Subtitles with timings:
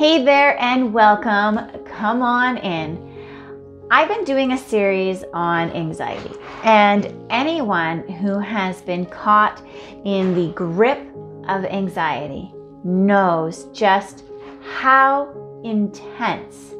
[0.00, 1.60] Hey there, and welcome.
[1.84, 3.86] Come on in.
[3.90, 9.62] I've been doing a series on anxiety, and anyone who has been caught
[10.06, 11.06] in the grip
[11.48, 12.50] of anxiety
[12.82, 14.24] knows just
[14.62, 16.72] how intense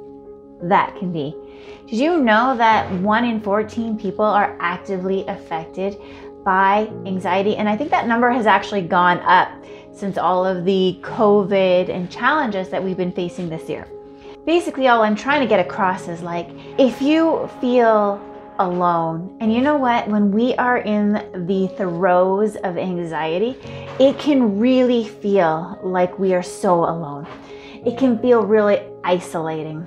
[0.63, 1.37] that can be.
[1.89, 5.99] Did you know that 1 in 14 people are actively affected
[6.43, 7.57] by anxiety?
[7.57, 9.63] And I think that number has actually gone up
[10.01, 13.87] since all of the COVID and challenges that we've been facing this year.
[14.47, 16.49] Basically, all I'm trying to get across is like,
[16.79, 18.19] if you feel
[18.59, 21.13] alone, and you know what, when we are in
[21.47, 23.57] the throes of anxiety,
[23.99, 27.27] it can really feel like we are so alone.
[27.85, 29.87] It can feel really isolating.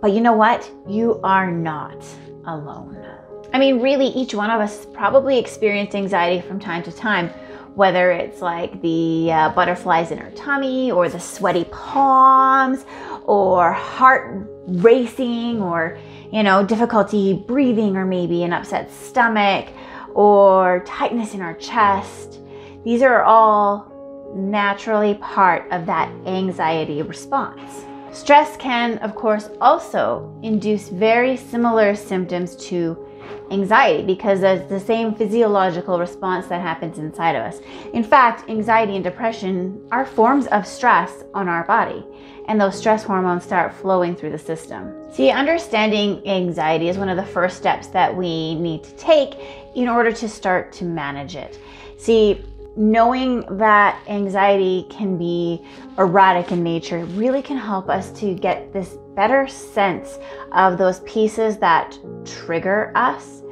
[0.00, 0.70] But you know what?
[0.88, 2.04] You are not
[2.44, 3.04] alone.
[3.52, 7.30] I mean, really, each one of us probably experienced anxiety from time to time
[7.76, 12.86] whether it's like the uh, butterflies in our tummy or the sweaty palms
[13.24, 15.98] or heart racing or
[16.32, 19.68] you know difficulty breathing or maybe an upset stomach
[20.14, 22.40] or tightness in our chest.
[22.82, 23.92] These are all
[24.34, 27.84] naturally part of that anxiety response.
[28.10, 33.05] Stress can of course also induce very similar symptoms to
[33.50, 37.60] anxiety because it's the same physiological response that happens inside of us.
[37.92, 42.04] In fact, anxiety and depression are forms of stress on our body,
[42.48, 44.94] and those stress hormones start flowing through the system.
[45.12, 49.34] See, understanding anxiety is one of the first steps that we need to take
[49.74, 51.58] in order to start to manage it.
[51.98, 52.44] See,
[52.76, 55.64] knowing that anxiety can be
[55.98, 60.18] erratic in nature really can help us to get this better sense
[60.52, 63.42] of those pieces that trigger us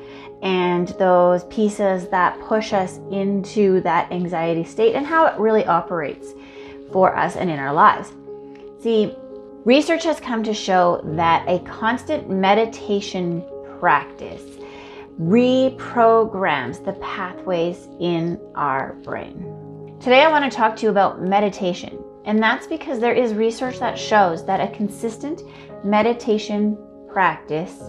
[0.43, 6.35] and those pieces that push us into that anxiety state and how it really operates
[6.93, 8.13] for us and in our lives.
[8.81, 9.17] See,
[9.65, 13.43] research has come to show that a constant meditation
[13.81, 14.43] practice
[15.19, 19.97] reprograms the pathways in our brain.
[20.01, 23.79] Today, I want to talk to you about meditation, and that's because there is research
[23.79, 25.43] that shows that a consistent
[25.85, 27.83] meditation practice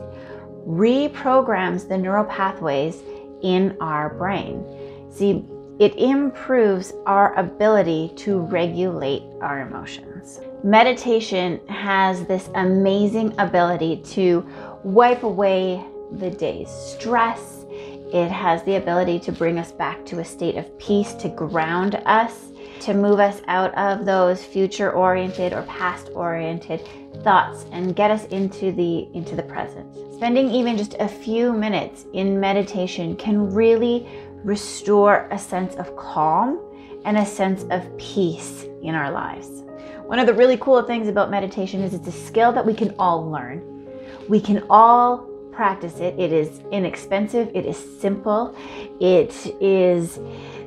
[0.68, 3.02] reprograms the neural pathways
[3.42, 4.66] in our brain.
[5.10, 5.46] See,
[5.80, 10.40] it improves our ability to regulate our emotions.
[10.64, 14.46] Meditation has this amazing ability to
[14.84, 17.66] wipe away the day's stress.
[18.14, 21.96] It has the ability to bring us back to a state of peace, to ground
[22.06, 22.52] us,
[22.82, 26.88] to move us out of those future oriented or past oriented
[27.24, 29.88] thoughts and get us into the into the present.
[30.14, 34.08] Spending even just a few minutes in meditation can really
[34.44, 36.60] restore a sense of calm
[37.06, 39.64] and a sense of peace in our lives.
[40.06, 42.94] One of the really cool things about meditation is it's a skill that we can
[43.00, 43.90] all learn.
[44.30, 46.20] We can all practice it.
[46.20, 48.56] It is inexpensive, it is simple,
[49.00, 50.20] it is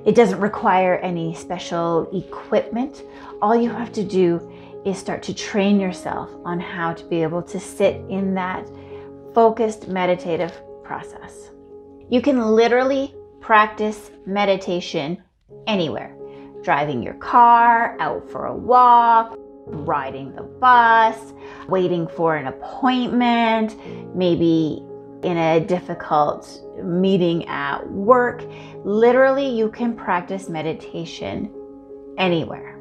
[0.07, 3.03] it doesn't require any special equipment.
[3.43, 4.51] All you have to do
[4.87, 8.67] is start to train yourself on how to be able to sit in that
[9.35, 11.51] focused meditative process.
[12.09, 15.23] You can literally practice meditation
[15.67, 16.15] anywhere.
[16.63, 19.38] Driving your car, out for a walk,
[19.71, 21.33] riding the bus,
[21.69, 23.77] waiting for an appointment,
[24.15, 24.83] maybe
[25.23, 28.45] in a difficult meeting at work.
[28.85, 31.53] Literally, you can practice meditation
[32.17, 32.79] anywhere.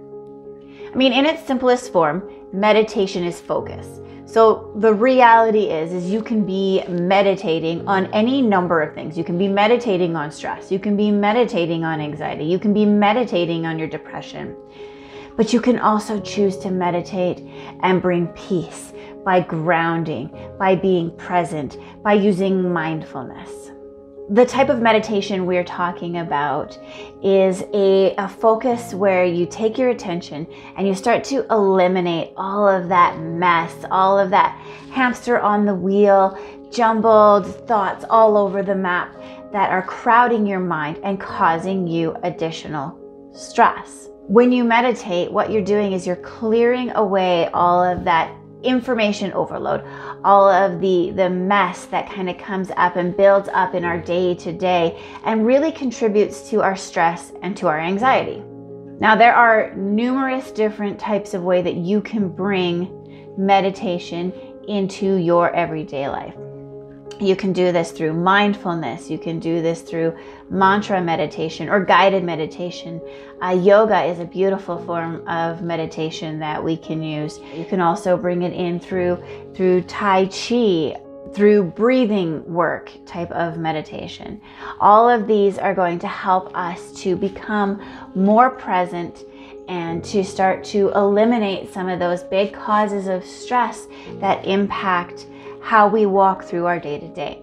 [0.92, 4.00] I mean, in its simplest form, meditation is focus.
[4.26, 9.18] So the reality is is you can be meditating on any number of things.
[9.18, 12.86] You can be meditating on stress, you can be meditating on anxiety, you can be
[12.86, 14.56] meditating on your depression.
[15.38, 17.44] But you can also choose to meditate
[17.84, 18.92] and bring peace
[19.24, 23.72] by grounding, by being present, by using mindfulness.
[24.30, 26.78] The type of meditation we're talking about
[27.24, 30.46] is a, a, focus where you take your attention
[30.76, 34.60] and you start to eliminate all of that mess, all of that
[34.92, 36.38] hamster on the wheel,
[36.72, 39.16] jumbled thoughts all over the map
[39.54, 43.00] that are crowding your mind and causing you additional
[43.34, 44.10] stress.
[44.28, 49.86] When you meditate, what you're doing is you're clearing away all of that information overload,
[50.26, 53.98] all of the the mess that kind of comes up and builds up in our
[53.98, 58.44] day to day and really contributes to our stress and to our anxiety.
[59.00, 64.34] Now there are numerous different types of way that you can bring meditation
[64.68, 66.36] into your everyday life.
[67.20, 69.10] You can do this through mindfulness.
[69.10, 70.16] You can do this through
[70.50, 73.02] mantra meditation or guided meditation.
[73.42, 77.40] Uh, yoga is a beautiful form of meditation that we can use.
[77.56, 79.24] You can also bring it in through
[79.56, 80.96] through Tai Chi,
[81.34, 84.40] through breathing work type of meditation.
[84.80, 87.82] All of these are going to help us to become
[88.14, 89.24] more present
[89.68, 93.88] and to start to eliminate some of those big causes of stress
[94.20, 95.26] that impact
[95.68, 97.42] how we walk through our day to day.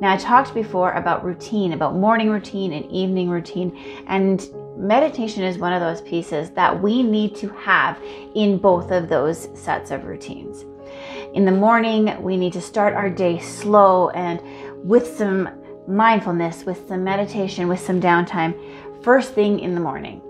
[0.00, 5.58] Now, I talked before about routine, about morning routine and evening routine, and meditation is
[5.58, 8.00] one of those pieces that we need to have
[8.34, 10.64] in both of those sets of routines.
[11.34, 14.40] In the morning, we need to start our day slow and
[14.82, 15.50] with some
[15.86, 18.54] mindfulness, with some meditation, with some downtime,
[19.02, 20.22] first thing in the morning.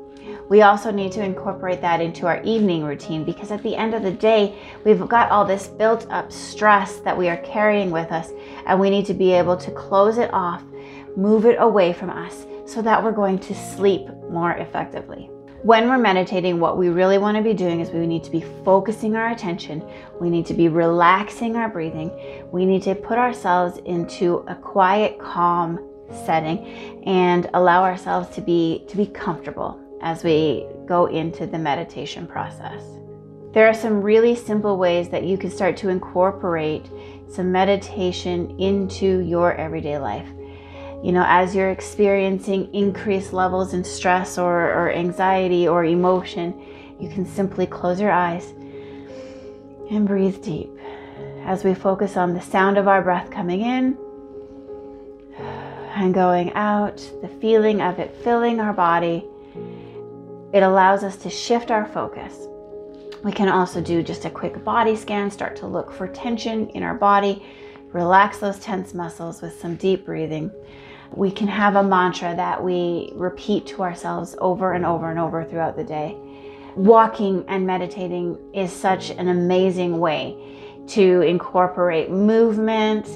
[0.48, 4.04] We also need to incorporate that into our evening routine because at the end of
[4.04, 8.30] the day, we've got all this built up stress that we are carrying with us,
[8.66, 10.62] and we need to be able to close it off,
[11.16, 15.30] move it away from us, so that we're going to sleep more effectively.
[15.62, 18.44] When we're meditating, what we really want to be doing is we need to be
[18.64, 19.84] focusing our attention.
[20.20, 22.12] We need to be relaxing our breathing.
[22.52, 25.80] We need to put ourselves into a quiet, calm
[26.24, 32.26] setting and allow ourselves to be to be comfortable as we go into the meditation
[32.26, 32.82] process.
[33.52, 36.90] There are some really simple ways that you can start to incorporate
[37.28, 40.28] some meditation into your everyday life.
[41.02, 46.60] You know, as you're experiencing increased levels in stress or, or anxiety or emotion,
[47.00, 48.52] you can simply close your eyes
[49.90, 50.70] and breathe deep
[51.44, 53.96] as we focus on the sound of our breath coming in
[55.94, 59.24] and going out, the feeling of it filling our body
[60.52, 62.46] it allows us to shift our focus.
[63.24, 66.82] We can also do just a quick body scan, start to look for tension in
[66.82, 67.44] our body,
[67.92, 70.50] relax those tense muscles with some deep breathing.
[71.12, 75.44] We can have a mantra that we repeat to ourselves over and over and over
[75.44, 76.16] throughout the day.
[76.76, 80.36] Walking and meditating is such an amazing way
[80.88, 83.06] to incorporate movement,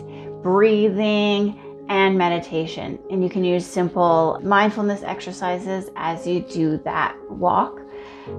[0.43, 1.61] breathing,
[1.91, 2.99] and meditation.
[3.11, 7.81] And you can use simple mindfulness exercises as you do that walk.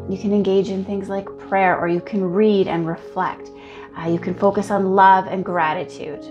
[0.09, 3.51] You can engage in things like prayer, or you can read and reflect.
[3.99, 6.21] Uh, you can focus on love and gratitude.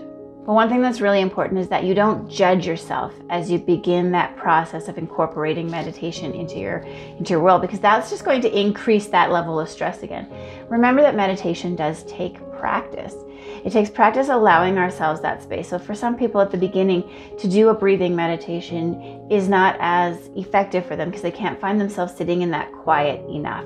[0.45, 4.11] But one thing that's really important is that you don't judge yourself as you begin
[4.13, 6.79] that process of incorporating meditation into your
[7.19, 10.27] into your world because that's just going to increase that level of stress again.
[10.67, 13.15] Remember that meditation does take practice.
[13.65, 15.67] It takes practice allowing ourselves that space.
[15.67, 17.03] So, for some people at the beginning,
[17.39, 21.81] to do a breathing meditation is not as effective for them because they can't find
[21.81, 23.65] themselves sitting in that quiet enough.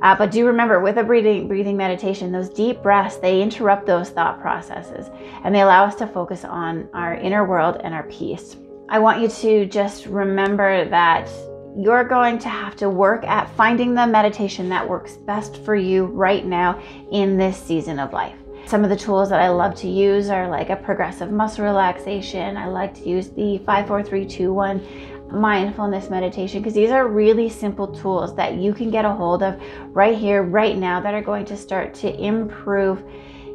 [0.00, 4.10] Uh, but do remember, with a breathing breathing meditation, those deep breaths they interrupt those
[4.10, 5.10] thought processes
[5.44, 8.56] and they allow us to focus on our inner world and our peace.
[8.88, 11.28] I want you to just remember that
[11.76, 16.04] you're going to have to work at finding the meditation that works best for you
[16.06, 18.36] right now in this season of life.
[18.66, 22.56] Some of the tools that I love to use are like a progressive muscle relaxation.
[22.56, 28.54] I like to use the 54321 mindfulness meditation because these are really simple tools that
[28.54, 31.94] you can get a hold of right here, right now, that are going to start
[31.94, 33.02] to improve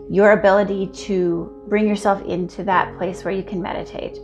[0.10, 4.20] your ability to bring yourself into that place where you can meditate.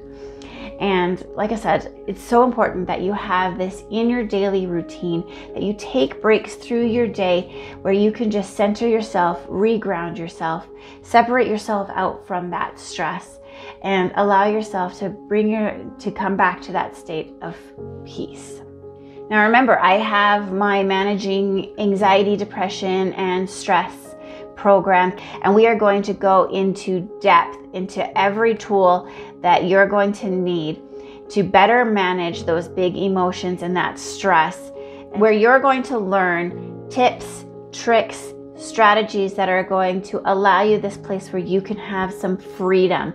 [0.80, 5.24] And like I said, it's so important that you have this in your daily routine,
[5.54, 10.68] that you take breaks through your day where you can just center yourself, reground yourself,
[11.02, 13.40] separate yourself out from that stress
[13.84, 17.56] and allow yourself to bring your to come back to that state of
[18.06, 18.62] peace.
[19.30, 24.04] Now remember, I have my managing anxiety, depression and stress
[24.56, 29.12] program and we are going to go into depth into every tool
[29.44, 30.82] that you're going to need
[31.30, 34.72] to better manage those big emotions and that stress,
[35.12, 40.98] where you're going to learn tips, tricks, strategies that are going to allow you this
[40.98, 43.14] place where you can have some freedom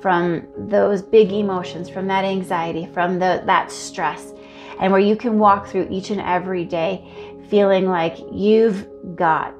[0.00, 4.32] from those big emotions, from that anxiety, from the, that stress,
[4.80, 7.04] and where you can walk through each and every day
[7.48, 9.58] feeling like you've got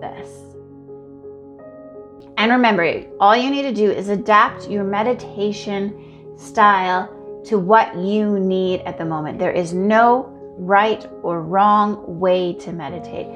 [0.00, 0.47] this.
[2.38, 8.38] And remember, all you need to do is adapt your meditation style to what you
[8.38, 9.40] need at the moment.
[9.40, 13.26] There is no right or wrong way to meditate.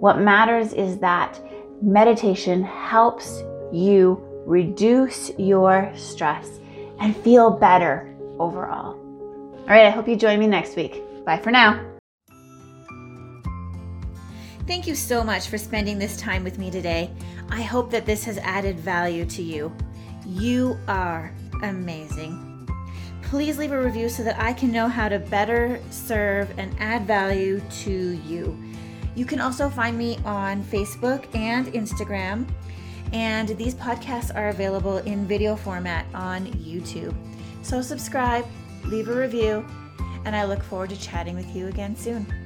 [0.00, 1.40] What matters is that
[1.80, 6.60] meditation helps you reduce your stress
[6.98, 8.94] and feel better overall.
[9.60, 11.02] All right, I hope you join me next week.
[11.24, 11.89] Bye for now.
[14.70, 17.10] Thank you so much for spending this time with me today.
[17.48, 19.74] I hope that this has added value to you.
[20.24, 21.34] You are
[21.64, 22.68] amazing.
[23.20, 27.04] Please leave a review so that I can know how to better serve and add
[27.04, 28.56] value to you.
[29.16, 32.48] You can also find me on Facebook and Instagram.
[33.12, 37.16] And these podcasts are available in video format on YouTube.
[37.62, 38.46] So subscribe,
[38.84, 39.66] leave a review,
[40.24, 42.39] and I look forward to chatting with you again soon.